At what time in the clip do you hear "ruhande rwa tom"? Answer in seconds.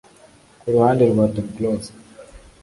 0.73-1.47